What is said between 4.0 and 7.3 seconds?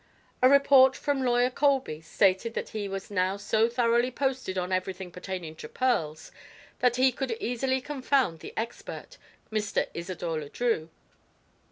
posted on everything pertaining to pearls that he